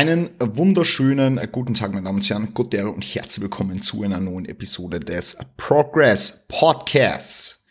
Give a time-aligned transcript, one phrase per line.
[0.00, 4.46] Einen wunderschönen guten Tag, meine Damen und Herren, gute und herzlich willkommen zu einer neuen
[4.46, 7.62] Episode des Progress Podcasts.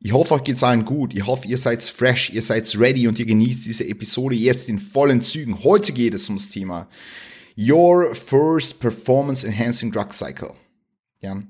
[0.00, 1.14] Ich hoffe, euch geht's allen gut.
[1.14, 4.80] Ich hoffe, ihr seid fresh, ihr seid ready und ihr genießt diese Episode jetzt in
[4.80, 5.62] vollen Zügen.
[5.62, 6.88] Heute geht es ums Thema
[7.56, 10.54] Your First Performance Enhancing Drug Cycle.
[11.20, 11.40] Ja,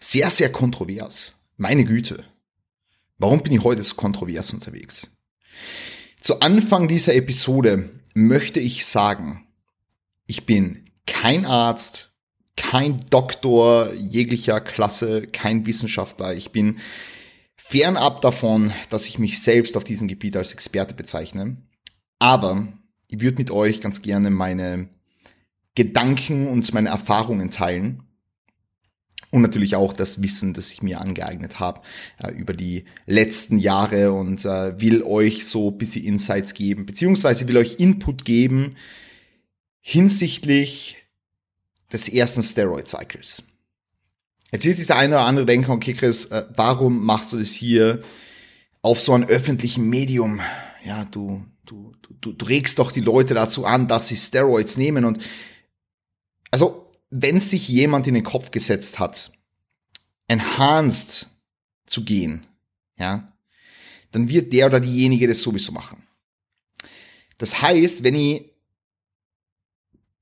[0.00, 1.36] sehr, sehr kontrovers.
[1.58, 2.24] Meine Güte.
[3.18, 5.12] Warum bin ich heute so kontrovers unterwegs?
[6.20, 9.45] Zu Anfang dieser Episode möchte ich sagen,
[10.26, 12.10] ich bin kein Arzt,
[12.56, 16.34] kein Doktor jeglicher Klasse, kein Wissenschaftler.
[16.34, 16.78] Ich bin
[17.56, 21.56] fernab davon, dass ich mich selbst auf diesem Gebiet als Experte bezeichne.
[22.18, 22.68] Aber
[23.08, 24.88] ich würde mit euch ganz gerne meine
[25.74, 28.02] Gedanken und meine Erfahrungen teilen.
[29.32, 31.82] Und natürlich auch das Wissen, das ich mir angeeignet habe
[32.22, 37.48] äh, über die letzten Jahre und äh, will euch so ein bisschen Insights geben, beziehungsweise
[37.48, 38.76] will euch Input geben,
[39.88, 40.96] hinsichtlich
[41.92, 43.44] des ersten Steroid-Cycles.
[44.50, 47.52] Jetzt wird sich der eine oder andere denken, okay Chris, äh, warum machst du das
[47.52, 48.02] hier
[48.82, 50.40] auf so einem öffentlichen Medium?
[50.84, 55.04] Ja, du, du, du, du regst doch die Leute dazu an, dass sie Steroids nehmen
[55.04, 55.22] und
[56.50, 59.30] also, wenn sich jemand in den Kopf gesetzt hat,
[60.26, 61.28] enhanced
[61.86, 62.44] zu gehen,
[62.98, 63.32] ja,
[64.10, 66.02] dann wird der oder diejenige das sowieso machen.
[67.38, 68.55] Das heißt, wenn ich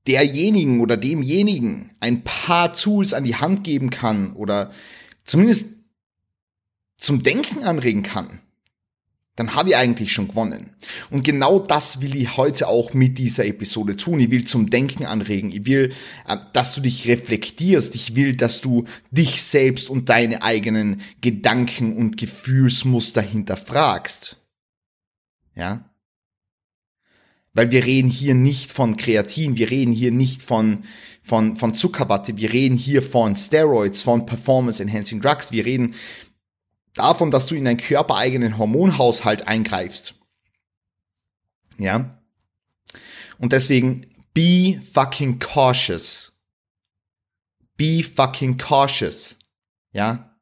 [0.07, 4.71] derjenigen oder demjenigen ein paar Tools an die Hand geben kann oder
[5.25, 5.79] zumindest
[6.97, 8.41] zum Denken anregen kann,
[9.37, 10.71] dann habe ich eigentlich schon gewonnen.
[11.11, 14.21] Und genau das will ich heute auch mit dieser Episode tun.
[14.21, 15.51] Ich will zum Denken anregen.
[15.51, 15.93] Ich will,
[16.29, 17.97] äh, dass du dich reflektierst.
[17.97, 24.37] Ich will, dass du dich selbst und deine eigenen Gedanken und Gefühlsmuster hinterfragst.
[25.57, 25.91] Ja?
[27.55, 30.85] Weil wir reden hier nicht von Kreatin, wir reden hier nicht von,
[31.23, 35.95] von, von Zuckerwatte, wir reden hier von Steroids, von Performance Enhancing Drugs, wir reden
[36.95, 40.15] davon, dass du in deinen körpereigenen Hormonhaushalt eingreifst.
[41.79, 42.19] Ja?
[43.39, 44.03] Und deswegen,
[44.33, 46.33] be fucking cautious.
[47.77, 49.39] Be fucking cautious.
[49.93, 50.37] Ja?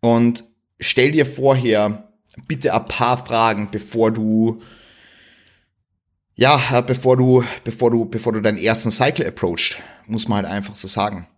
[0.00, 0.44] Und
[0.78, 2.12] stell dir vorher
[2.46, 4.62] bitte ein paar Fragen, bevor du
[6.40, 10.74] ja, bevor du, bevor du, bevor du deinen ersten Cycle approachst, muss man halt einfach
[10.74, 11.28] so sagen.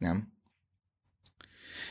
[0.00, 0.22] Ja.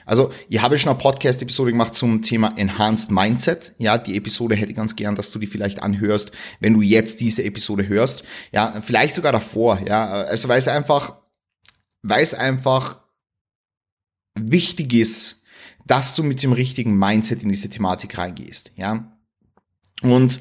[0.04, 3.74] Also, ich habe schon eine Podcast-Episode gemacht zum Thema Enhanced Mindset.
[3.78, 7.20] Ja, die Episode hätte ich ganz gern, dass du die vielleicht anhörst, wenn du jetzt
[7.20, 8.24] diese Episode hörst.
[8.52, 9.80] Ja, vielleicht sogar davor.
[9.86, 11.18] Ja, also weil es einfach,
[12.02, 12.98] weil es einfach
[14.34, 15.44] wichtig ist,
[15.86, 18.72] dass du mit dem richtigen Mindset in diese Thematik reingehst.
[18.76, 19.16] Ja,
[20.02, 20.40] und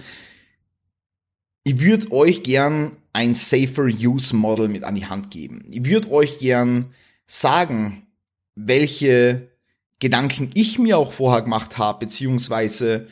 [1.69, 5.67] ich würde euch gern ein Safer Use Model mit an die Hand geben.
[5.69, 6.95] Ich würde euch gern
[7.27, 8.07] sagen,
[8.55, 9.51] welche
[9.99, 13.07] Gedanken ich mir auch vorher gemacht habe, beziehungsweise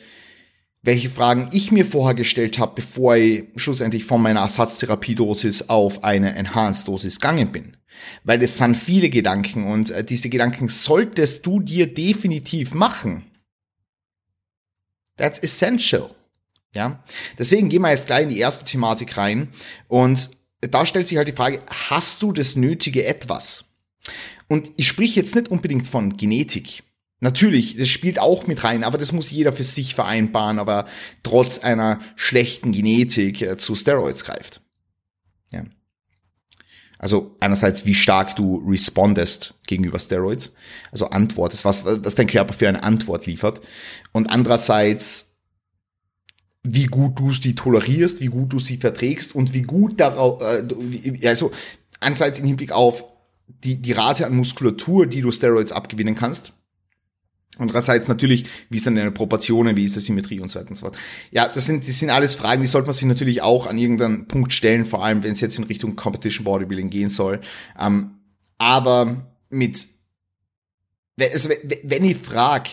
[0.81, 6.33] welche Fragen ich mir vorher gestellt habe, bevor ich schlussendlich von meiner Ersatztherapiedosis auf eine
[6.33, 7.77] Enhanced-Dosis gegangen bin.
[8.23, 13.23] Weil es sind viele Gedanken und äh, diese Gedanken solltest du dir definitiv machen.
[15.15, 16.16] That's essential.
[16.77, 17.03] Ja,
[17.39, 19.47] deswegen gehen wir jetzt gleich in die erste Thematik rein
[19.87, 20.29] und
[20.61, 21.57] da stellt sich halt die Frage,
[21.89, 23.65] hast du das nötige etwas?
[24.47, 26.83] Und ich spreche jetzt nicht unbedingt von Genetik.
[27.19, 30.85] Natürlich, das spielt auch mit rein, aber das muss jeder für sich vereinbaren, aber
[31.23, 34.61] trotz einer schlechten Genetik äh, zu Steroids greift.
[35.51, 35.63] Ja.
[36.99, 40.53] Also einerseits, wie stark du respondest gegenüber Steroids,
[40.91, 43.61] also antwortest, was, was dein Körper für eine Antwort liefert.
[44.11, 45.26] Und andererseits,
[46.63, 51.27] wie gut du sie tolerierst, wie gut du sie verträgst und wie gut darauf, äh,
[51.27, 51.51] also
[51.99, 53.05] einerseits im Hinblick auf
[53.47, 56.53] die, die Rate an Muskulatur, die du Steroids abgewinnen kannst.
[57.59, 60.85] Andererseits natürlich, wie sind deine Proportionen, wie ist die Symmetrie und so weiter und so
[60.85, 60.97] fort.
[61.31, 64.27] Ja, das sind, das sind alles Fragen, die sollte man sich natürlich auch an irgendeinem
[64.27, 67.39] Punkt stellen, vor allem wenn es jetzt in Richtung Competition Bodybuilding gehen soll.
[67.79, 68.19] Ähm,
[68.59, 69.87] aber mit,
[71.19, 71.49] also
[71.83, 72.69] wenn ich frag,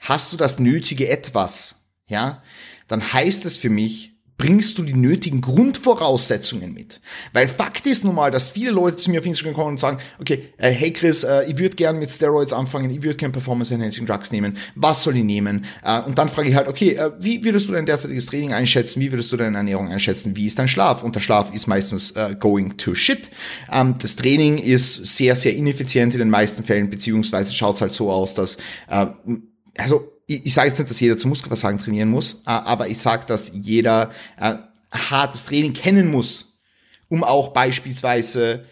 [0.00, 1.76] hast du das nötige etwas,
[2.06, 2.42] ja,
[2.88, 7.00] dann heißt es für mich, bringst du die nötigen Grundvoraussetzungen mit.
[7.32, 9.98] Weil Fakt ist nun mal, dass viele Leute zu mir auf Instagram kommen und sagen,
[10.20, 13.72] okay, äh, hey Chris, äh, ich würde gern mit Steroids anfangen, ich würde gern Performance
[13.72, 15.64] Enhancing Drugs nehmen, was soll ich nehmen?
[15.82, 19.00] Äh, und dann frage ich halt, okay, äh, wie würdest du dein derzeitiges Training einschätzen,
[19.00, 21.02] wie würdest du deine Ernährung einschätzen, wie ist dein Schlaf?
[21.02, 23.30] Und der Schlaf ist meistens äh, going to shit.
[23.72, 27.92] Ähm, das Training ist sehr, sehr ineffizient in den meisten Fällen, beziehungsweise schaut es halt
[27.92, 29.06] so aus, dass äh,
[29.78, 33.26] also ich, ich sage jetzt nicht, dass jeder zum Muskelversagen trainieren muss, aber ich sage,
[33.26, 34.54] dass jeder äh,
[34.92, 36.58] hartes Training kennen muss,
[37.08, 38.64] um auch beispielsweise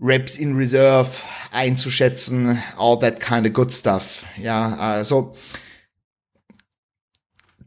[0.00, 1.10] Reps in Reserve
[1.50, 4.24] einzuschätzen, all that kind of good stuff.
[4.40, 5.34] Ja, also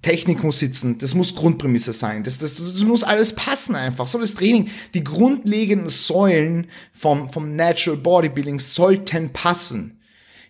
[0.01, 4.07] Technik muss sitzen, das muss Grundprämisse sein, das, das, das muss alles passen einfach.
[4.07, 10.00] So das Training, die grundlegenden Säulen vom, vom Natural Bodybuilding sollten passen.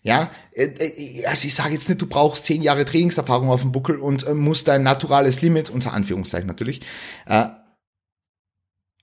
[0.04, 3.72] Ja, äh, äh, also ich sage jetzt nicht, du brauchst zehn Jahre Trainingserfahrung auf dem
[3.72, 6.82] Buckel und äh, musst dein naturales Limit, unter Anführungszeichen natürlich,
[7.28, 7.46] äh,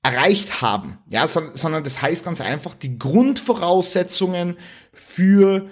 [0.03, 0.99] erreicht haben.
[1.07, 4.57] Ja, sondern das heißt ganz einfach, die Grundvoraussetzungen
[4.93, 5.69] für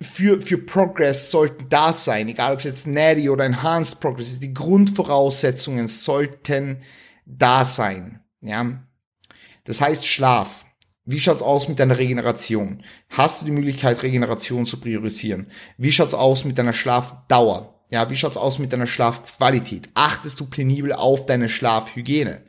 [0.00, 4.42] für, für Progress sollten da sein, egal ob es jetzt Natty oder Enhanced Progress ist,
[4.42, 6.82] die Grundvoraussetzungen sollten
[7.26, 8.20] da sein.
[8.40, 8.82] Ja?
[9.64, 10.63] Das heißt Schlaf.
[11.06, 12.82] Wie schaut's aus mit deiner Regeneration?
[13.10, 15.48] Hast du die Möglichkeit, Regeneration zu priorisieren?
[15.76, 17.74] Wie schaut's aus mit deiner Schlafdauer?
[17.90, 19.90] Ja, wie schaut's aus mit deiner Schlafqualität?
[19.92, 22.40] Achtest du penibel auf deine Schlafhygiene?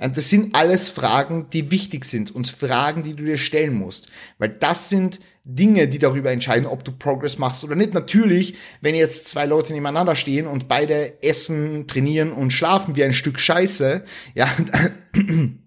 [0.00, 4.08] Und das sind alles Fragen, die wichtig sind und Fragen, die du dir stellen musst,
[4.38, 7.94] weil das sind Dinge, die darüber entscheiden, ob du Progress machst oder nicht.
[7.94, 13.12] Natürlich, wenn jetzt zwei Leute nebeneinander stehen und beide essen, trainieren und schlafen wie ein
[13.12, 14.48] Stück Scheiße, ja,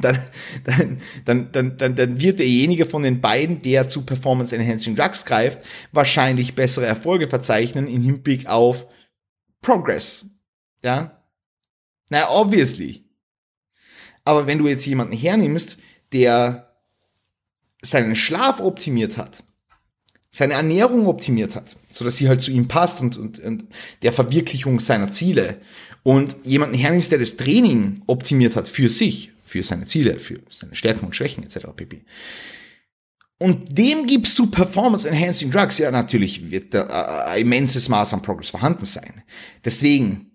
[0.00, 0.18] dann,
[0.64, 5.24] dann, dann, dann, dann, dann wird derjenige von den beiden, der zu Performance Enhancing Drugs
[5.24, 5.60] greift,
[5.92, 8.86] wahrscheinlich bessere Erfolge verzeichnen im Hinblick auf
[9.60, 10.26] Progress.
[10.82, 11.22] Ja?
[12.10, 13.04] Na, obviously.
[14.24, 15.78] Aber wenn du jetzt jemanden hernimmst,
[16.12, 16.76] der
[17.82, 19.44] seinen Schlaf optimiert hat,
[20.30, 23.64] seine Ernährung optimiert hat, so dass sie halt zu ihm passt und, und, und
[24.02, 25.60] der Verwirklichung seiner Ziele
[26.02, 30.74] und jemanden hernimmst, der das Training optimiert hat für sich, für seine Ziele, für seine
[30.74, 31.68] Stärken und Schwächen etc.
[31.74, 32.04] pp.
[33.38, 35.78] Und dem gibst du Performance Enhancing Drugs.
[35.78, 39.22] Ja, natürlich wird da ein immenses Maß an Progress vorhanden sein.
[39.64, 40.32] Deswegen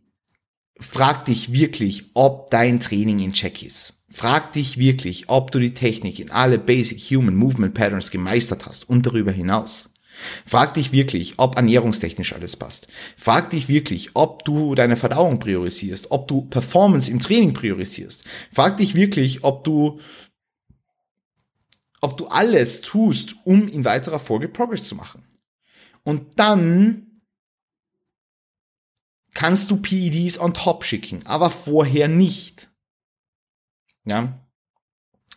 [0.79, 3.95] frag dich wirklich, ob dein Training in Check ist.
[4.09, 8.89] Frag dich wirklich, ob du die Technik in alle Basic Human Movement Patterns gemeistert hast
[8.89, 9.89] und darüber hinaus.
[10.45, 12.87] Frag dich wirklich, ob ernährungstechnisch alles passt.
[13.17, 18.23] Frag dich wirklich, ob du deine Verdauung priorisierst, ob du Performance im Training priorisierst.
[18.53, 19.99] Frag dich wirklich, ob du
[22.03, 25.23] ob du alles tust, um in weiterer Folge Progress zu machen.
[26.03, 27.21] Und dann
[29.33, 32.69] kannst du PEDs on top schicken, aber vorher nicht.
[34.03, 34.39] Ja.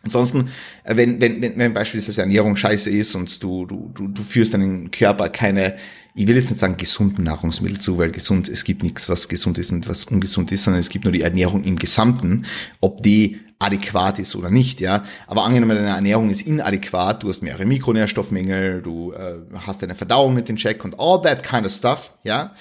[0.05, 0.49] Ansonsten,
[0.83, 4.53] äh, wenn, wenn, wenn, wenn beispielsweise Ernährung scheiße ist und du, du, du, du führst
[4.53, 5.75] deinen Körper keine,
[6.13, 9.57] ich will jetzt nicht sagen gesunden Nahrungsmittel zu, weil gesund, es gibt nichts, was gesund
[9.57, 12.45] ist und was ungesund ist, sondern es gibt nur die Ernährung im Gesamten,
[12.79, 15.05] ob die adäquat ist oder nicht, ja.
[15.27, 20.33] Aber angenommen, deine Ernährung ist inadäquat, du hast mehrere Mikronährstoffmängel, du äh, hast deine Verdauung
[20.33, 22.53] mit den Check und all that kind of stuff, ja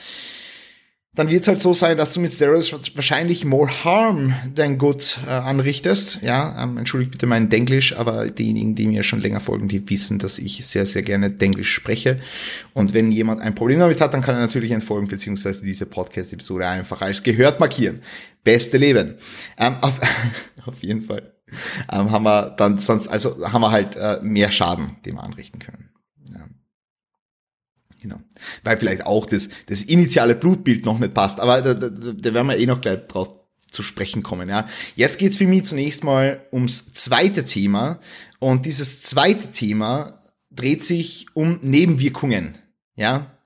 [1.15, 5.19] dann wird es halt so sein, dass du mit Steroids wahrscheinlich more harm than good
[5.27, 6.23] äh, anrichtest.
[6.23, 10.19] Ja, ähm, entschuldigt bitte mein Denglisch, aber diejenigen, die mir schon länger folgen, die wissen,
[10.19, 12.19] dass ich sehr, sehr gerne Denglisch spreche.
[12.73, 16.67] Und wenn jemand ein Problem damit hat, dann kann er natürlich entfolgen, beziehungsweise diese Podcast-Episode
[16.67, 18.03] einfach als gehört markieren.
[18.43, 19.15] Beste Leben.
[19.57, 20.01] Ähm, auf,
[20.67, 21.33] auf jeden Fall
[21.93, 25.61] ähm, haben wir dann sonst, also haben wir halt äh, mehr Schaden, den wir anrichten
[25.61, 25.91] können.
[28.05, 28.21] Genau.
[28.65, 31.41] Weil vielleicht auch das, das initiale Blutbild noch nicht passt.
[31.41, 33.29] Aber da, da, da werden wir eh noch gleich drauf
[33.67, 34.51] zu sprechen kommen.
[34.51, 34.67] Ja.
[34.95, 38.01] Jetzt geht's für mich zunächst mal ums zweite Thema.
[38.41, 42.59] Und dieses zweite Thema dreht sich um Nebenwirkungen.
[42.95, 43.39] Ja.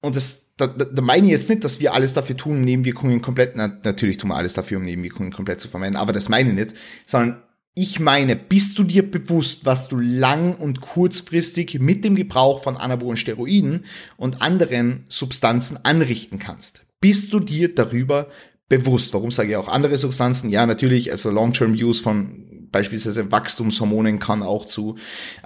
[0.00, 3.56] Und das, da, da meine ich jetzt nicht, dass wir alles dafür tun, Nebenwirkungen komplett,
[3.56, 6.54] na, natürlich tun wir alles dafür, um Nebenwirkungen komplett zu vermeiden, aber das meine ich
[6.54, 6.74] nicht,
[7.04, 7.42] sondern
[7.74, 12.76] ich meine, bist du dir bewusst, was du lang- und kurzfristig mit dem Gebrauch von
[12.76, 13.84] anabolen Steroiden
[14.16, 16.86] und anderen Substanzen anrichten kannst?
[17.00, 18.28] Bist du dir darüber
[18.68, 19.12] bewusst?
[19.12, 20.50] Warum sage ich auch andere Substanzen?
[20.50, 24.96] Ja, natürlich, also Long-Term-Use von beispielsweise Wachstumshormonen kann auch zu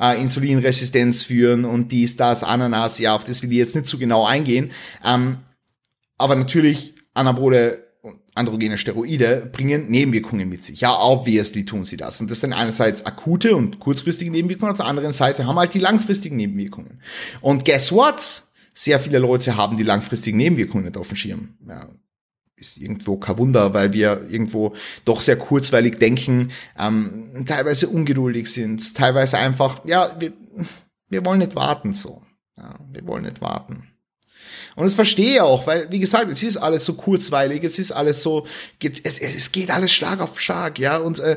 [0.00, 3.98] äh, Insulinresistenz führen und dies, das, Ananas, ja, auf das will ich jetzt nicht so
[3.98, 4.70] genau eingehen.
[5.04, 5.38] Ähm,
[6.18, 7.87] aber natürlich anabole
[8.38, 10.80] androgene Steroide bringen Nebenwirkungen mit sich.
[10.80, 12.20] Ja, obviously tun sie das.
[12.20, 15.80] Und das sind einerseits akute und kurzfristige Nebenwirkungen, auf der anderen Seite haben halt die
[15.80, 17.00] langfristigen Nebenwirkungen.
[17.40, 18.44] Und guess what?
[18.72, 21.56] Sehr viele Leute haben die langfristigen Nebenwirkungen nicht auf dem Schirm.
[21.68, 21.88] Ja,
[22.56, 28.94] ist irgendwo kein Wunder, weil wir irgendwo doch sehr kurzweilig denken, ähm, teilweise ungeduldig sind,
[28.94, 30.32] teilweise einfach, ja, wir,
[31.08, 32.22] wir wollen nicht warten so.
[32.56, 33.88] Ja, wir wollen nicht warten.
[34.78, 37.90] Und das verstehe ich auch, weil, wie gesagt, es ist alles so kurzweilig, es ist
[37.90, 38.46] alles so,
[39.02, 41.36] es, es geht alles Schlag auf Schlag, ja, und äh,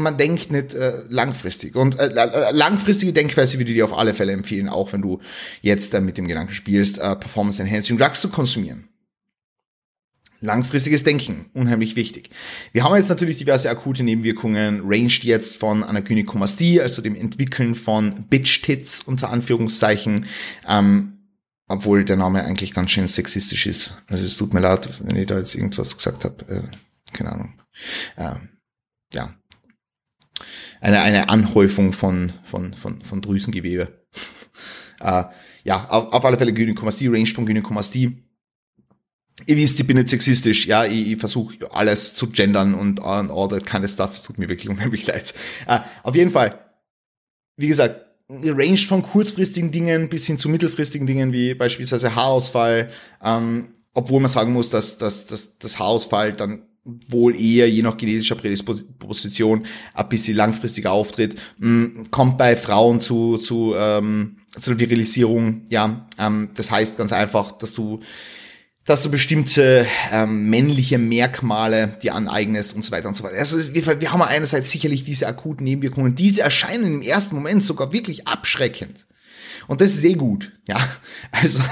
[0.00, 1.76] man denkt nicht äh, langfristig.
[1.76, 2.08] Und äh,
[2.50, 5.20] langfristige Denkweise würde ich dir auf alle Fälle empfehlen, auch wenn du
[5.60, 8.88] jetzt äh, mit dem Gedanken spielst, äh, Performance Enhancing Drugs zu konsumieren.
[10.40, 12.30] Langfristiges Denken, unheimlich wichtig.
[12.72, 17.76] Wir haben jetzt natürlich diverse akute Nebenwirkungen, ranged jetzt von einer Gynäkomastie, also dem Entwickeln
[17.76, 20.26] von Bitch-Tits unter Anführungszeichen,
[20.68, 21.21] ähm,
[21.72, 24.02] obwohl der Name eigentlich ganz schön sexistisch ist.
[24.08, 26.44] Also es tut mir leid, wenn ich da jetzt irgendwas gesagt habe.
[26.48, 26.62] Äh,
[27.12, 27.54] keine Ahnung.
[28.16, 28.34] Äh,
[29.14, 29.34] ja.
[30.80, 34.04] Eine, eine Anhäufung von, von, von, von Drüsengewebe.
[35.00, 35.24] äh,
[35.64, 38.22] ja, auf, auf alle Fälle Gynäkomastie, Range von Gynäkomastie
[39.46, 43.30] ihr wisst, ich bin nicht sexistisch, ja, ich, ich versuche alles zu gendern und, und
[43.30, 45.34] all that kind of stuff, es tut mir wirklich unheimlich leid.
[45.68, 46.64] Uh, auf jeden Fall,
[47.56, 48.11] wie gesagt,
[48.44, 52.90] Range von kurzfristigen Dingen bis hin zu mittelfristigen Dingen, wie beispielsweise Haarausfall,
[53.22, 57.96] ähm, obwohl man sagen muss, dass, dass, dass das Haarausfall dann wohl eher je nach
[57.96, 65.62] genetischer Prädisposition ein bisschen langfristiger auftritt, mh, kommt bei Frauen zu, zu, ähm, zu Virilisierung,
[65.68, 68.00] ja, ähm, das heißt ganz einfach, dass du
[68.84, 73.38] dass du bestimmte ähm, männliche Merkmale dir aneignest und so weiter und so weiter.
[73.38, 77.92] Also wir, wir haben einerseits sicherlich diese akuten Nebenwirkungen, diese erscheinen im ersten Moment sogar
[77.92, 79.06] wirklich abschreckend.
[79.68, 80.76] Und das ist eh gut, ja.
[81.30, 81.62] Also,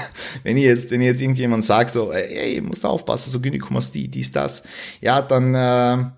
[0.43, 4.07] wenn ihr jetzt, wenn ihr jetzt irgendjemand sagt, so, ey, musst du aufpassen, so Gynäkomastie,
[4.07, 4.63] dies, das,
[5.01, 6.11] ja, dann, äh,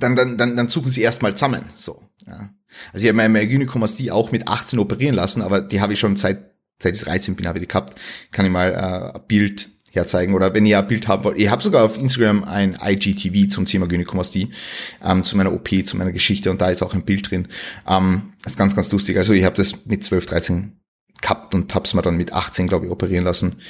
[0.00, 2.50] dann, dann, dann, dann suchen sie erstmal zusammen, so, ja.
[2.92, 6.16] Also ich habe meine Gynäkomastie auch mit 18 operieren lassen, aber die habe ich schon
[6.16, 7.98] seit seit ich 13 bin, habe ich die gehabt,
[8.30, 11.62] kann ich mal äh, ein Bild herzeigen oder wenn ihr ein Bild habt, ich habe
[11.62, 14.50] sogar auf Instagram ein IGTV zum Thema Gynäkomastie,
[15.02, 17.48] ähm, zu meiner OP, zu meiner Geschichte und da ist auch ein Bild drin.
[17.86, 19.16] Ähm, ist ganz, ganz lustig.
[19.16, 20.80] Also ich habe das mit 12, 13
[21.20, 23.60] gehabt und hab's mir dann mit 18, glaube ich, operieren lassen,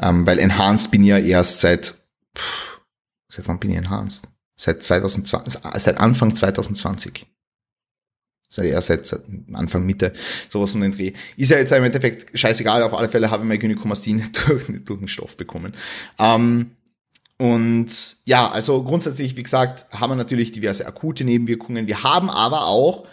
[0.00, 1.94] ähm, weil Enhanced bin ich ja erst seit,
[2.36, 2.80] pff,
[3.28, 4.28] seit wann bin ich Enhanced?
[4.56, 7.26] Seit 2020, seit Anfang 2020
[8.60, 9.18] er seit
[9.52, 10.12] Anfang Mitte,
[10.50, 11.12] sowas um den Dreh.
[11.36, 14.66] Ist ja jetzt im Endeffekt scheißegal, auf alle Fälle habe ich meine Gynäkomastie nicht durch,
[14.84, 15.74] durch den Stoff bekommen.
[16.18, 16.72] Ähm,
[17.38, 17.88] und
[18.24, 21.88] ja, also grundsätzlich, wie gesagt, haben wir natürlich diverse akute Nebenwirkungen.
[21.88, 23.06] Wir haben aber auch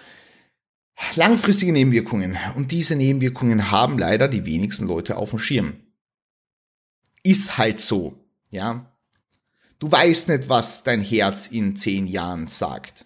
[1.15, 2.37] langfristige Nebenwirkungen.
[2.55, 5.77] Und diese Nebenwirkungen haben leider die wenigsten Leute auf dem Schirm.
[7.23, 8.19] Ist halt so,
[8.51, 8.85] ja.
[9.79, 13.05] Du weißt nicht, was dein Herz in zehn Jahren sagt.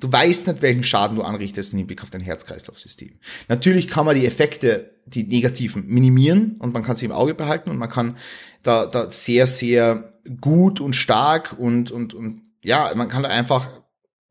[0.00, 3.18] Du weißt nicht, welchen Schaden du anrichtest im Hinblick auf dein Herz-Kreislauf-System.
[3.48, 7.70] Natürlich kann man die Effekte, die negativen, minimieren und man kann sie im Auge behalten
[7.70, 8.16] und man kann
[8.62, 13.68] da, da sehr, sehr gut und stark und, und, und ja, man kann da einfach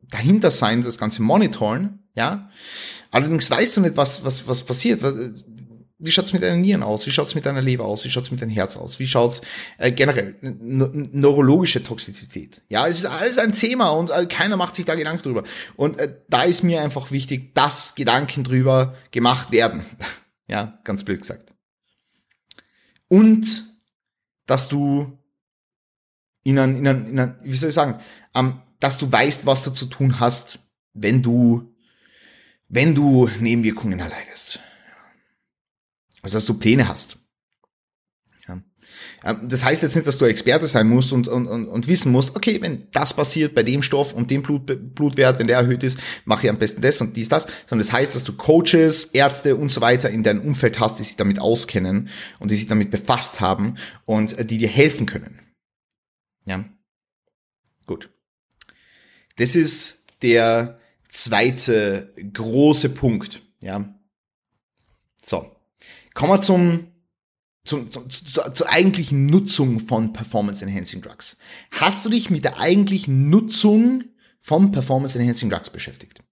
[0.10, 2.50] dahinter sein, das Ganze monitoren, ja.
[3.12, 5.02] Allerdings weißt du nicht, was, was, was passiert
[6.00, 7.08] wie schaut's mit deinen Nieren aus?
[7.08, 8.06] Wie schaut's mit deiner Leber aus?
[8.06, 9.00] Wie schaut's mit deinem Herz aus?
[9.00, 9.42] Wie schaut's
[9.80, 12.62] äh, generell neurologische Toxizität?
[12.70, 15.44] Ja, es ist alles ein Thema und äh, keiner macht sich da Gedanken drüber.
[15.76, 19.86] Und äh, da ist mir einfach wichtig, dass Gedanken drüber gemacht werden.
[20.48, 21.52] ja, ganz blöd gesagt.
[23.08, 23.66] Und
[24.46, 25.18] dass du
[26.44, 28.00] in ein, in ein, in ein wie soll ich sagen,
[28.36, 30.60] ähm, dass du weißt, was du zu tun hast,
[30.94, 31.74] wenn du,
[32.70, 34.60] wenn du Nebenwirkungen erleidest.
[36.22, 37.18] Also dass du Pläne hast.
[38.48, 38.62] Ja.
[39.24, 42.12] Ähm, das heißt jetzt nicht, dass du Experte sein musst und, und, und, und wissen
[42.12, 45.84] musst, okay, wenn das passiert bei dem Stoff und dem Blut, Blutwert, wenn der erhöht
[45.84, 49.06] ist, mache ich am besten das und dies, das, sondern das heißt, dass du Coaches,
[49.06, 52.10] Ärzte und so weiter in deinem Umfeld hast, die sich damit auskennen
[52.40, 55.40] und die sich damit befasst haben und äh, die dir helfen können.
[56.46, 56.64] Ja.
[57.86, 58.10] Gut.
[59.38, 63.42] Das ist der zweite große Punkt.
[63.62, 63.94] Ja.
[65.24, 65.57] So.
[66.18, 66.88] Kommen wir zum,
[67.64, 71.38] zum, zum, zur, zur eigentlichen Nutzung von Performance Enhancing Drugs.
[71.70, 74.04] Hast du dich mit der eigentlichen Nutzung
[74.40, 76.24] von Performance Enhancing Drugs beschäftigt?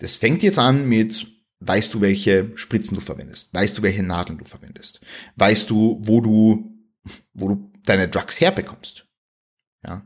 [0.00, 1.28] Das fängt jetzt an mit,
[1.60, 3.54] weißt du, welche Spritzen du verwendest?
[3.54, 5.00] Weißt du, welche Nadeln du verwendest?
[5.36, 6.78] Weißt du, wo du,
[7.32, 9.06] wo du deine Drugs herbekommst?
[9.82, 10.04] Ja.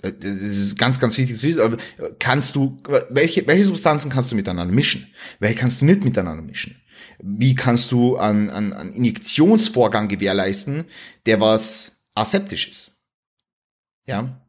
[0.00, 1.60] Das ist ganz, ganz wichtig zu wissen.
[1.60, 1.76] Aber
[2.18, 5.12] kannst du, welche, welche Substanzen kannst du miteinander mischen?
[5.40, 6.80] Welche kannst du nicht miteinander mischen?
[7.18, 10.84] Wie kannst du einen, einen, einen Injektionsvorgang gewährleisten,
[11.26, 12.92] der was aseptisch ist?
[14.04, 14.40] Ja.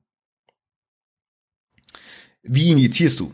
[2.43, 3.33] Wie injizierst du?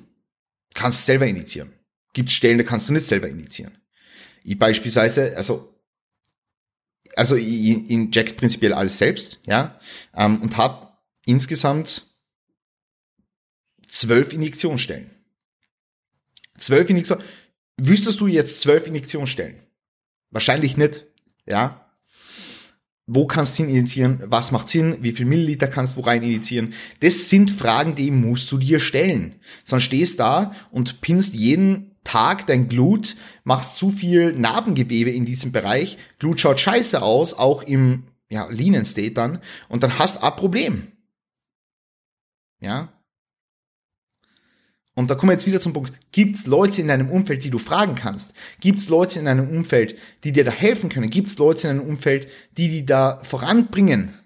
[0.73, 1.73] Kannst du selber injizieren.
[2.13, 3.77] Gibt Stellen, da kannst du nicht selber injizieren.
[4.43, 5.75] Ich beispielsweise, also
[7.15, 9.79] also ich inject prinzipiell alles selbst, ja,
[10.15, 10.84] ähm, und habe
[11.25, 12.07] insgesamt
[13.87, 15.09] zwölf Injektionsstellen.
[16.57, 17.35] Zwölf Injektionsstellen.
[17.77, 19.59] Wüsstest du jetzt zwölf Injektionsstellen?
[20.31, 21.05] Wahrscheinlich nicht,
[21.45, 21.81] ja.
[23.07, 24.23] Wo kannst du hin injizieren?
[24.25, 24.97] Was macht Sinn?
[25.01, 26.73] Wie viel Milliliter kannst du rein injizieren?
[27.01, 29.35] Das sind Fragen, die musst du dir stellen.
[29.63, 35.51] Sonst stehst da und pinnst jeden Tag dein Glut, machst zu viel Narbengewebe in diesem
[35.51, 35.97] Bereich.
[36.17, 39.39] Glut schaut scheiße aus, auch im ja, Lean State dann
[39.69, 40.87] und dann hast du ein Problem.
[42.65, 42.89] Ja.
[44.95, 45.93] Und da kommen wir jetzt wieder zum Punkt.
[46.11, 48.33] Gibt es Leute in deinem Umfeld, die du fragen kannst?
[48.59, 51.09] Gibt es Leute in deinem Umfeld, die dir da helfen können?
[51.09, 54.17] Gibt es Leute in deinem Umfeld, die die da voranbringen?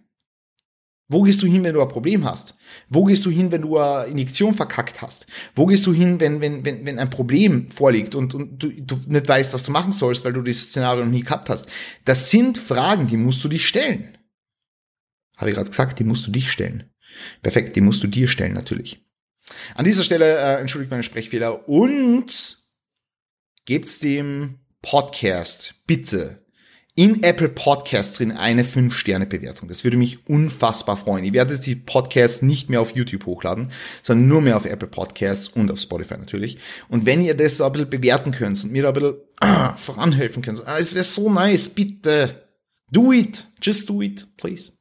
[1.12, 2.55] Wo gehst du hin, wenn du ein Problem hast?
[2.88, 5.25] Wo gehst du hin, wenn du eine Injektion verkackt hast?
[5.55, 8.96] Wo gehst du hin, wenn, wenn, wenn, wenn ein Problem vorliegt und, und du, du
[9.08, 11.67] nicht weißt, was du machen sollst, weil du dieses Szenario noch nie gehabt hast?
[12.05, 14.17] Das sind Fragen, die musst du dich stellen.
[15.36, 16.91] Habe ich gerade gesagt, die musst du dich stellen.
[17.41, 19.03] Perfekt, die musst du dir stellen natürlich.
[19.75, 22.57] An dieser Stelle äh, entschuldigt meine Sprechfehler und
[23.65, 26.39] gebt's dem Podcast bitte
[26.99, 29.69] in Apple Podcasts drin eine 5-Sterne-Bewertung.
[29.69, 31.23] Das würde mich unfassbar freuen.
[31.23, 34.89] Ich werde jetzt die Podcasts nicht mehr auf YouTube hochladen, sondern nur mehr auf Apple
[34.89, 36.57] Podcasts und auf Spotify natürlich.
[36.89, 39.77] Und wenn ihr das so ein bisschen bewerten könnt und mir da ein bisschen ah,
[39.77, 42.49] voranhelfen könnt, ah, es wäre so nice, bitte.
[42.91, 43.45] Do it.
[43.61, 44.73] Just do it, please.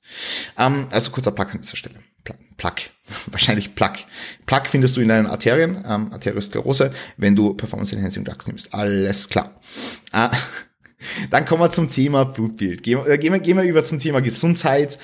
[0.56, 2.00] Ähm, also kurzer Plug an dieser Stelle.
[2.58, 2.74] Plug.
[3.30, 3.94] Wahrscheinlich Plug.
[4.44, 8.74] Plug findest du in deinen Arterien, ähm, Arteriosklerose, wenn du Performance Enhancing Drugs nimmst.
[8.74, 9.58] Alles klar.
[10.12, 10.28] Äh,
[11.30, 12.82] dann kommen wir zum Thema Blutbild.
[12.82, 14.98] Gehen, äh, gehen, wir, gehen wir über zum Thema Gesundheit.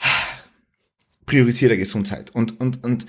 [1.26, 2.30] Priorisierte Gesundheit.
[2.34, 3.06] Und, und, und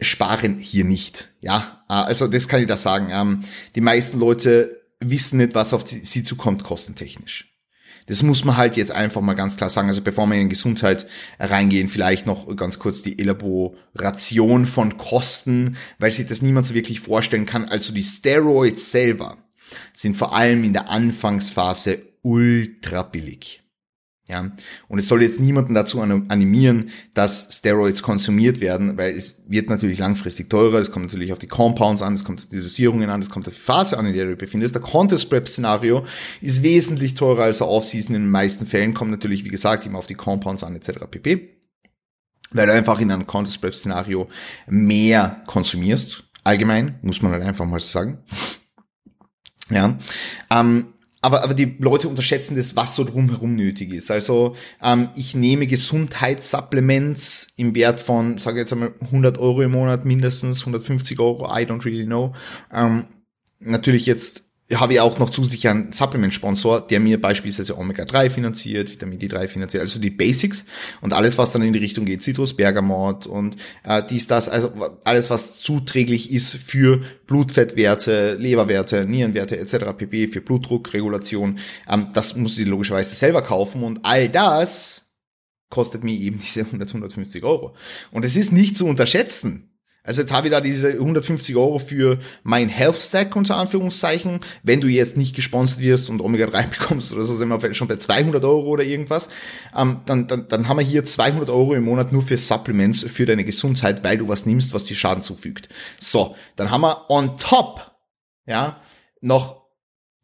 [0.00, 1.32] sparen hier nicht.
[1.40, 3.08] Ja, äh, also das kann ich da sagen.
[3.10, 3.42] Ähm,
[3.74, 7.48] die meisten Leute wissen nicht, was auf sie zukommt, kostentechnisch.
[8.08, 9.88] Das muss man halt jetzt einfach mal ganz klar sagen.
[9.88, 11.06] Also bevor wir in Gesundheit
[11.38, 17.00] reingehen, vielleicht noch ganz kurz die Elaboration von Kosten, weil sich das niemand so wirklich
[17.00, 17.66] vorstellen kann.
[17.66, 19.36] Also die Steroids selber
[19.92, 23.62] sind vor allem in der Anfangsphase ultra billig.
[24.30, 24.52] Ja,
[24.88, 30.00] und es soll jetzt niemanden dazu animieren, dass Steroids konsumiert werden, weil es wird natürlich
[30.00, 33.22] langfristig teurer, es kommt natürlich auf die Compounds an, es kommt auf die Dosierungen an,
[33.22, 34.74] es kommt auf die Phase an, in der du dich befindest.
[34.74, 36.04] Der Contest Prep Szenario
[36.42, 39.98] ist wesentlich teurer als der Off-Season in den meisten Fällen, kommt natürlich, wie gesagt, immer
[39.98, 41.06] auf die Compounds an, etc.
[41.10, 41.48] pp.
[42.50, 44.28] Weil du einfach in einem Contest Prep Szenario
[44.66, 46.24] mehr konsumierst.
[46.44, 48.18] Allgemein, muss man halt einfach mal sagen.
[49.70, 49.98] Ja.
[50.50, 54.10] Ähm, aber, aber die Leute unterschätzen das, was so drumherum nötig ist.
[54.10, 60.04] Also ähm, ich nehme Gesundheitssupplements im Wert von, sage jetzt einmal 100 Euro im Monat
[60.04, 62.34] mindestens, 150 Euro, I don't really know.
[62.72, 63.06] Ähm,
[63.60, 69.18] natürlich jetzt habe ich auch noch zusätzlich einen Supplement-Sponsor, der mir beispielsweise Omega-3 finanziert, Vitamin
[69.18, 70.66] D3 finanziert, also die Basics
[71.00, 74.72] und alles, was dann in die Richtung geht, Citrus, Bergamot und äh, dies, das, also
[75.04, 79.96] alles, was zuträglich ist für Blutfettwerte, Leberwerte, Nierenwerte etc.
[79.96, 85.06] pp, für Blutdruckregulation, ähm, das muss ich logischerweise selber kaufen und all das
[85.70, 87.74] kostet mir eben diese 100, 150 Euro.
[88.10, 89.67] Und es ist nicht zu unterschätzen.
[90.08, 94.40] Also jetzt habe ich da diese 150 Euro für mein Health Stack unter Anführungszeichen.
[94.62, 97.96] Wenn du jetzt nicht gesponsert wirst und Omega-3 bekommst oder so, sind wir schon bei
[97.96, 99.28] 200 Euro oder irgendwas,
[99.76, 103.26] ähm, dann, dann, dann haben wir hier 200 Euro im Monat nur für Supplements für
[103.26, 105.68] deine Gesundheit, weil du was nimmst, was dir Schaden zufügt.
[106.00, 107.92] So, dann haben wir on top,
[108.46, 108.80] ja,
[109.20, 109.67] noch,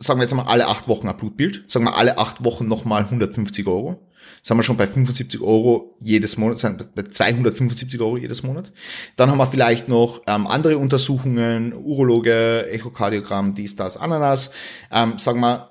[0.05, 3.03] sagen wir jetzt mal alle acht Wochen ein Blutbild, sagen wir alle acht Wochen nochmal
[3.03, 4.01] 150 Euro
[4.43, 8.73] sind wir schon bei 75 Euro jedes Monat, sind bei 275 Euro jedes Monat.
[9.17, 14.51] Dann haben wir vielleicht noch ähm, andere Untersuchungen, Urologe, Echokardiogramm, dies, das, Ananas.
[14.91, 15.71] Ähm, sagen wir,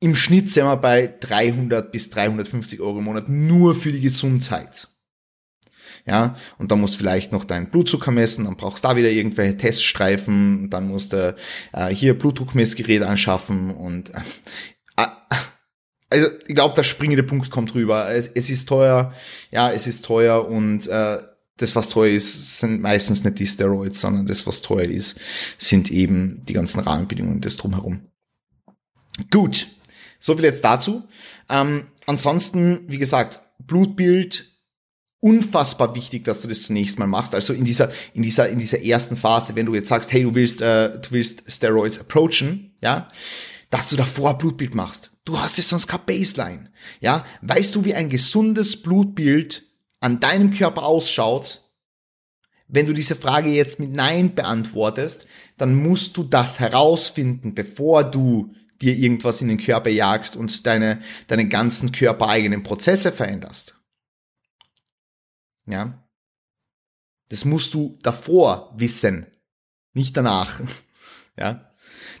[0.00, 4.88] im Schnitt sind wir bei 300 bis 350 Euro im Monat nur für die Gesundheit.
[6.10, 9.10] Ja, und dann musst du vielleicht noch deinen Blutzucker messen, dann brauchst du da wieder
[9.10, 11.36] irgendwelche Teststreifen, dann musst du
[11.72, 15.06] äh, hier Blutdruckmessgerät anschaffen und äh,
[16.10, 18.10] also ich glaube, der springende Punkt kommt rüber.
[18.10, 19.14] Es, es, ist teuer,
[19.52, 21.18] ja, es ist teuer und äh,
[21.58, 25.16] das, was teuer ist, sind meistens nicht die Steroids, sondern das, was teuer ist,
[25.58, 28.00] sind eben die ganzen Rahmenbedingungen des drumherum.
[29.30, 29.68] Gut,
[30.18, 31.04] so viel jetzt dazu.
[31.48, 34.49] Ähm, ansonsten, wie gesagt, Blutbild
[35.20, 37.34] unfassbar wichtig, dass du das zunächst mal machst.
[37.34, 40.34] Also in dieser in dieser in dieser ersten Phase, wenn du jetzt sagst, hey, du
[40.34, 43.08] willst äh, du willst Steroids approachen, ja,
[43.68, 45.12] dass du davor Blutbild machst.
[45.24, 46.70] Du hast ja sonst keine Baseline.
[47.00, 49.64] Ja, weißt du, wie ein gesundes Blutbild
[50.00, 51.60] an deinem Körper ausschaut?
[52.66, 55.26] Wenn du diese Frage jetzt mit Nein beantwortest,
[55.58, 61.00] dann musst du das herausfinden, bevor du dir irgendwas in den Körper jagst und deine,
[61.26, 63.74] deine ganzen körpereigenen Prozesse veränderst.
[65.70, 66.02] Ja.
[67.28, 69.26] Das musst du davor wissen,
[69.92, 70.60] nicht danach.
[71.38, 71.72] Ja.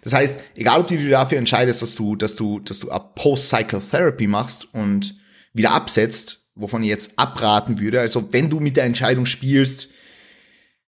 [0.02, 3.16] Das heißt, egal ob du dir dafür entscheidest, dass du, dass du, dass du ab
[3.16, 5.18] Post-Cycle Therapy machst und
[5.52, 9.88] wieder absetzt, wovon ich jetzt abraten würde, also wenn du mit der Entscheidung spielst,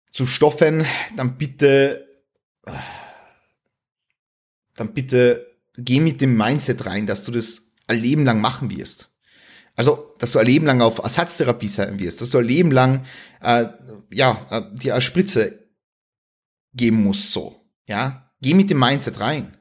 [0.10, 0.86] zu stoffen,
[1.18, 2.10] dann bitte,
[4.76, 9.10] dann bitte geh mit dem Mindset rein, dass du das ein Leben lang machen wirst.
[9.76, 13.06] Also, dass du ein Leben lang auf Ersatztherapie sein wirst, dass du ein Leben lang
[13.42, 13.66] äh,
[14.10, 15.68] ja, äh, dir eine Spritze
[16.74, 17.62] geben musst, so.
[17.88, 19.58] Ja, geh mit dem Mindset rein.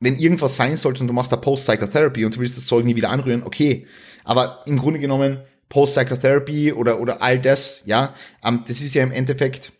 [0.00, 2.96] Wenn irgendwas sein sollte und du machst da Post-Psychotherapy und du willst das Zeug nie
[2.96, 3.86] wieder anrühren, okay.
[4.24, 9.12] Aber im Grunde genommen, Post-Psychotherapy oder, oder all das, ja, ähm, das ist ja im
[9.12, 9.72] Endeffekt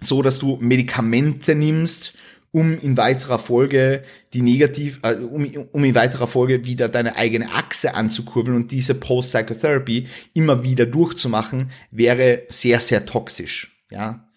[0.00, 2.14] so, dass du Medikamente nimmst,
[2.52, 7.52] um in weiterer Folge die negativ, äh, um, um in weiterer Folge wieder deine eigene
[7.52, 13.84] Achse anzukurbeln und diese Post-Psychotherapy immer wieder durchzumachen, wäre sehr, sehr toxisch.
[13.90, 14.28] Ja,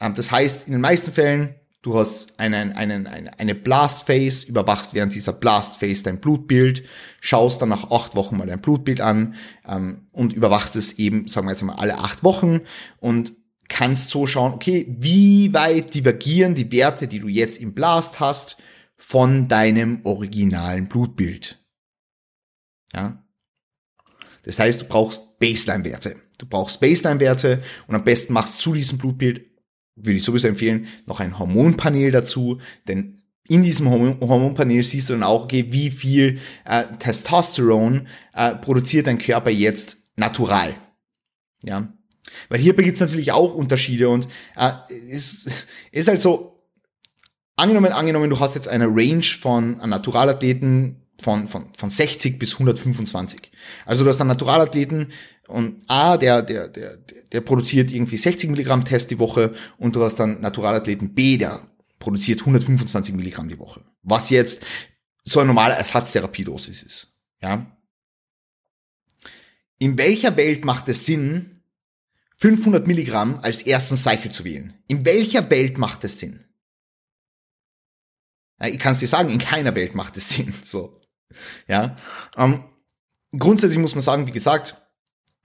[0.00, 4.46] ähm, das heißt, in den meisten Fällen, du hast einen, einen, eine, eine Blast Phase,
[4.46, 6.84] überwachst während dieser Blast Phase dein Blutbild,
[7.20, 9.34] schaust dann nach acht Wochen mal dein Blutbild an
[9.68, 12.60] ähm, und überwachst es eben, sagen wir jetzt mal, alle acht Wochen
[13.00, 13.34] und
[13.68, 18.56] kannst so schauen, okay, wie weit divergieren die Werte, die du jetzt im Blast hast,
[18.96, 21.58] von deinem originalen Blutbild.
[22.92, 23.22] Ja.
[24.44, 26.16] Das heißt, du brauchst Baseline-Werte.
[26.38, 29.44] Du brauchst Baseline-Werte und am besten machst zu diesem Blutbild,
[29.96, 35.22] würde ich sowieso empfehlen, noch ein Hormonpanel dazu, denn in diesem Hormonpanel siehst du dann
[35.22, 40.74] auch, okay, wie viel äh, Testosteron äh, produziert dein Körper jetzt natural.
[41.62, 41.92] Ja,
[42.48, 44.72] weil hier gibt es natürlich auch Unterschiede und äh,
[45.08, 45.50] ist,
[45.92, 46.54] ist halt so,
[47.56, 53.52] angenommen, angenommen, du hast jetzt eine Range von Naturalathleten von, von, von 60 bis 125.
[53.86, 55.12] Also du hast einen Naturalathleten
[55.48, 60.02] und A, der, der, der, der produziert irgendwie 60 Milligramm Test die Woche und du
[60.02, 63.82] hast dann Naturalathleten B, der produziert 125 Milligramm die Woche.
[64.02, 64.64] Was jetzt
[65.24, 67.16] so eine normale Ersatztherapiedosis ist.
[67.42, 67.66] Ja.
[69.78, 71.62] In welcher Welt macht es Sinn,
[72.36, 74.74] 500 Milligramm als ersten Cycle zu wählen.
[74.88, 76.44] In welcher Welt macht es Sinn?
[78.62, 80.54] Ich kann es dir sagen, in keiner Welt macht es Sinn.
[80.62, 81.00] So,
[81.68, 81.96] ja.
[82.36, 82.64] Ähm,
[83.36, 84.76] grundsätzlich muss man sagen, wie gesagt,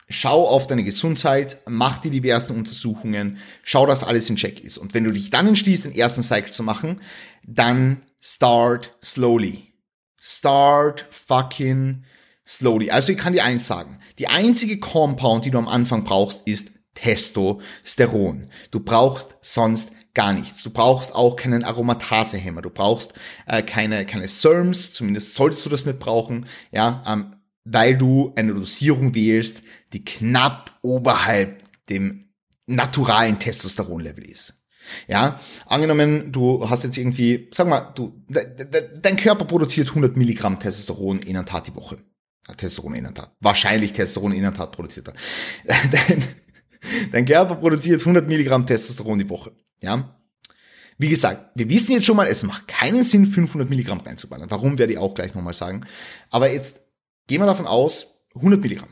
[0.10, 4.78] schau auf deine Gesundheit, mach die diversen Untersuchungen, schau, dass alles in Check ist.
[4.78, 7.02] Und wenn du dich dann entschließt, den ersten Cycle zu machen,
[7.46, 9.74] dann start slowly.
[10.20, 12.04] Start fucking
[12.46, 12.92] slowly.
[12.92, 14.00] Also ich kann dir eins sagen.
[14.18, 18.48] Die einzige Compound, die du am Anfang brauchst, ist Testosteron.
[18.72, 20.64] Du brauchst sonst gar nichts.
[20.64, 22.62] Du brauchst auch keinen Aromatasehemmer.
[22.62, 23.14] Du brauchst
[23.46, 28.54] äh, keine, keine SERMs, zumindest solltest du das nicht brauchen, ja, ähm, weil du eine
[28.54, 32.26] Dosierung wählst, die knapp oberhalb dem
[32.66, 34.56] naturalen Testosteronlevel ist.
[35.08, 40.18] Ja, angenommen, du hast jetzt irgendwie, sag mal, du, de, de, dein Körper produziert 100
[40.18, 42.00] Milligramm Testosteron in einer Tat die Woche.
[42.58, 43.32] Testosteron in einer Tat.
[43.40, 45.14] Wahrscheinlich Testosteron in einer Tat produziert er.
[45.92, 46.24] Dein,
[47.12, 49.52] Dein Körper produziert 100 Milligramm Testosteron die Woche.
[49.82, 50.16] Ja.
[50.98, 54.52] Wie gesagt, wir wissen jetzt schon mal, es macht keinen Sinn, 500 Milligramm reinzuballern.
[54.52, 55.86] Warum werde ich auch gleich nochmal sagen.
[56.30, 56.82] Aber jetzt
[57.28, 58.90] gehen wir davon aus, 100 Milligramm.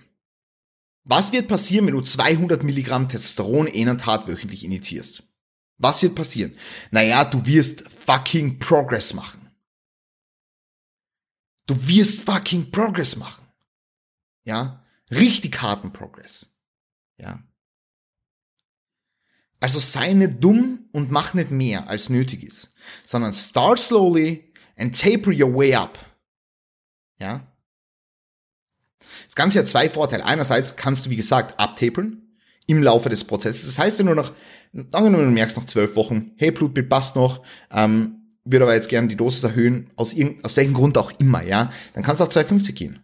[1.03, 5.23] Was wird passieren, wenn du 200 Milligramm Testosteron in einer Tat wöchentlich initiierst?
[5.77, 6.55] Was wird passieren?
[6.91, 9.49] Naja, du wirst fucking Progress machen.
[11.65, 13.45] Du wirst fucking Progress machen.
[14.45, 14.85] Ja?
[15.11, 16.47] Richtig harten Progress.
[17.17, 17.43] Ja?
[19.59, 22.73] Also sei nicht dumm und mach nicht mehr, als nötig ist,
[23.05, 25.97] sondern start slowly and taper your way up.
[27.19, 27.41] Ja?
[29.25, 30.25] Das Ganze hat zwei Vorteile.
[30.25, 32.21] Einerseits kannst du, wie gesagt, abtapern
[32.67, 33.65] im Laufe des Prozesses.
[33.65, 34.31] Das heißt, wenn du nach,
[34.91, 39.07] angenommen, du merkst nach zwölf Wochen, hey, Blutbild passt noch, ähm, würde aber jetzt gerne
[39.07, 42.29] die Dosis erhöhen, aus, irgend, aus welchem Grund auch immer, ja, dann kannst du auf
[42.29, 42.99] 250 gehen.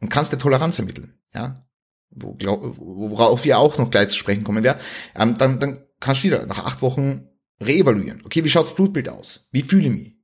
[0.00, 1.69] Und kannst der Toleranz ermitteln, ja
[2.10, 4.80] wo, glaub, worauf wir auch noch gleich zu sprechen kommen werden,
[5.16, 7.28] ähm, dann, dann kannst du wieder nach acht Wochen
[7.60, 8.22] reevaluieren.
[8.24, 9.48] Okay, wie schaut das Blutbild aus?
[9.52, 10.16] Wie fühle ich mich?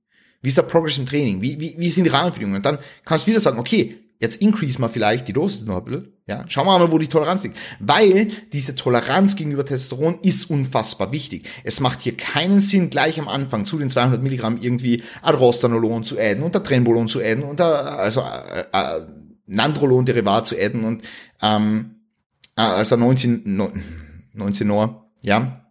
[0.43, 1.43] Wie ist der Progress im Training?
[1.43, 2.57] Wie, wie, wie sind die Rahmenbedingungen?
[2.57, 5.85] Und dann kannst du wieder sagen, okay, jetzt increase mal vielleicht die Dosis noch ein
[5.85, 6.13] bisschen.
[6.29, 7.59] Ja, schauen wir mal, wo die Toleranz liegt.
[7.79, 11.49] Weil diese Toleranz gegenüber Testosteron ist unfassbar wichtig.
[11.63, 16.19] Es macht hier keinen Sinn, gleich am Anfang zu den 200 Milligramm irgendwie Adrostanolon zu
[16.19, 19.07] adden und der Trenbolon zu adden und der, also äh, äh,
[19.47, 21.03] Nandrolon-Derivat zu adden und
[21.43, 21.97] ähm,
[22.57, 23.43] äh, also 19,
[24.33, 25.67] 19 Uhr, ja.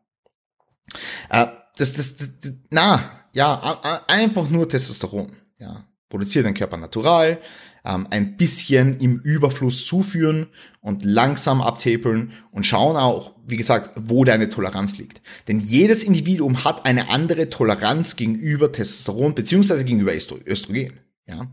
[1.29, 2.29] Äh, das, das, das,
[2.69, 5.85] na, ja, einfach nur Testosteron, ja.
[6.07, 7.41] Produziert dein Körper natural,
[7.83, 10.47] ähm, ein bisschen im Überfluss zuführen
[10.81, 15.21] und langsam abtapern und schauen auch, wie gesagt, wo deine Toleranz liegt.
[15.47, 20.93] Denn jedes Individuum hat eine andere Toleranz gegenüber Testosteron beziehungsweise gegenüber Östrogen.
[21.27, 21.47] Ja,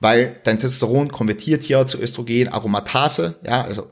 [0.00, 3.90] weil dein Testosteron konvertiert ja zu Östrogen, Aromatase, ja, also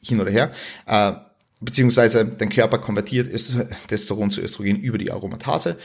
[0.00, 0.50] hin oder her,
[0.86, 1.12] äh,
[1.60, 3.30] beziehungsweise dein Körper konvertiert
[3.88, 5.76] Testosteron zu Östrogen über die Aromatase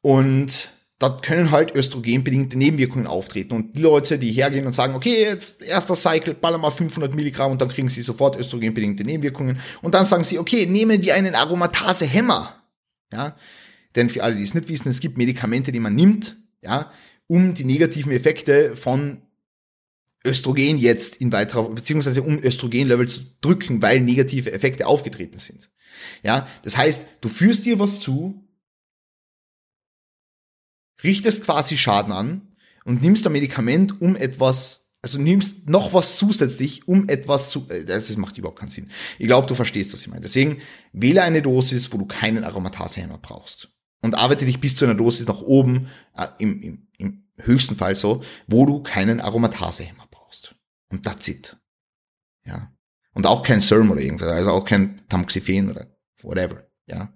[0.00, 3.54] und da können halt östrogenbedingte Nebenwirkungen auftreten.
[3.54, 7.52] Und die Leute, die hergehen und sagen, okay, jetzt erster Cycle, baller mal 500 Milligramm
[7.52, 9.60] und dann kriegen sie sofort östrogenbedingte Nebenwirkungen.
[9.80, 12.54] Und dann sagen sie, okay, nehmen wir einen Aromatase-Hämmer.
[13.12, 13.36] Ja,
[13.94, 16.90] denn für alle, die es nicht wissen, es gibt Medikamente, die man nimmt, ja,
[17.28, 19.22] um die negativen Effekte von
[20.24, 25.70] Östrogen jetzt in weiterer, beziehungsweise um Östrogenlevel zu drücken, weil negative Effekte aufgetreten sind.
[26.22, 28.44] Ja, das heißt, du führst dir was zu,
[31.02, 36.88] richtest quasi Schaden an und nimmst ein Medikament, um etwas, also nimmst noch was zusätzlich,
[36.88, 38.90] um etwas zu, äh, das macht überhaupt keinen Sinn.
[39.18, 40.22] Ich glaube, du verstehst, was ich meine.
[40.22, 40.60] Deswegen
[40.92, 43.68] wähle eine Dosis, wo du keinen Aromatasehemmer brauchst.
[44.00, 47.96] Und arbeite dich bis zu einer Dosis nach oben, äh, im, im, im höchsten Fall
[47.96, 50.54] so, wo du keinen Aromatasehemmer brauchst.
[50.88, 51.56] Und that's it.
[52.44, 52.72] Ja.
[53.14, 55.86] Und auch kein Serm oder irgendwas, also auch kein Tamoxifen oder
[56.22, 56.68] whatever.
[56.86, 57.12] Ja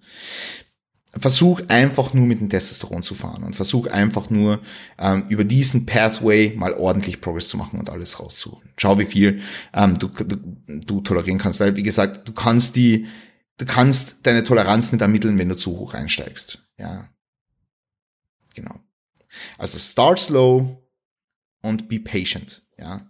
[1.18, 4.60] versuch einfach nur mit dem Testosteron zu fahren und versuch einfach nur
[4.98, 8.70] ähm, über diesen Pathway mal ordentlich Progress zu machen und alles rauszuholen.
[8.78, 9.42] Schau, wie viel
[9.74, 13.06] ähm, du, du, du tolerieren kannst, weil wie gesagt, du kannst die,
[13.58, 16.61] du kannst deine Toleranz nicht ermitteln, wenn du zu hoch einsteigst.
[16.78, 17.08] Ja,
[18.54, 18.80] genau.
[19.58, 20.82] Also start slow
[21.62, 22.62] und be patient.
[22.78, 23.06] Ja,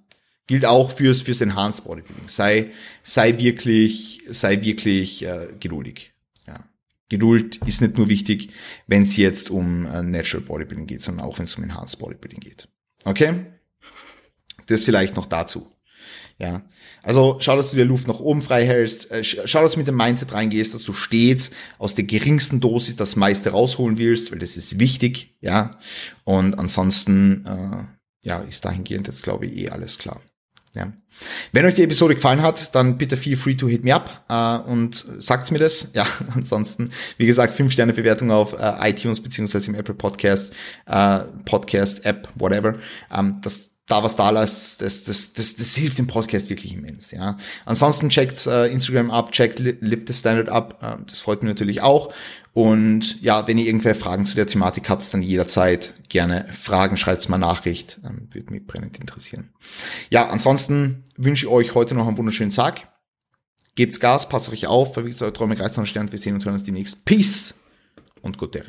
[0.46, 2.28] gilt auch fürs fürs Enhanced Bodybuilding.
[2.28, 2.72] Sei
[3.02, 6.12] sei wirklich sei wirklich äh, geduldig.
[7.12, 8.54] Geduld ist nicht nur wichtig,
[8.86, 12.40] wenn es jetzt um äh, Natural Bodybuilding geht, sondern auch wenn es um Enhanced Bodybuilding
[12.40, 12.68] geht.
[13.04, 13.44] Okay?
[14.64, 15.70] Das vielleicht noch dazu.
[16.42, 16.62] Ja,
[17.04, 19.12] also schau, dass du dir Luft nach oben frei hältst.
[19.12, 22.96] Äh, schau, dass du mit dem Mindset reingehst, dass du stets aus der geringsten Dosis
[22.96, 25.36] das meiste rausholen willst, weil das ist wichtig.
[25.40, 25.78] Ja,
[26.24, 30.20] und ansonsten äh, ja ist dahingehend jetzt glaube ich eh alles klar.
[30.74, 30.92] Ja.
[31.52, 34.68] Wenn euch die Episode gefallen hat, dann bitte feel free to hit me up äh,
[34.68, 35.90] und sagt mir das.
[35.92, 40.52] Ja, ansonsten, wie gesagt, 5 Sterne Bewertung auf äh, iTunes beziehungsweise im Apple Podcast,
[40.86, 42.74] äh, Podcast App, whatever.
[43.12, 47.10] Ähm, das da was da lasst, das, das, das, das hilft dem Podcast wirklich immens.
[47.10, 47.36] Ja.
[47.64, 51.82] Ansonsten checkt äh, Instagram ab, checkt Lift the Standard ab, äh, das freut mich natürlich
[51.82, 52.12] auch.
[52.54, 57.26] Und ja, wenn ihr irgendwelche Fragen zu der Thematik habt, dann jederzeit gerne Fragen, schreibt
[57.28, 59.50] mal Nachricht, ähm, würde mich brennend interessieren.
[60.10, 62.88] Ja, ansonsten wünsche ich euch heute noch einen wunderschönen Tag.
[63.74, 66.12] Gebt's Gas, passt auf euch auf, verwirkt eure Träume, Geist und Stern.
[66.12, 67.04] Wir sehen und hören uns demnächst.
[67.06, 67.54] Peace
[68.20, 68.62] und Gute.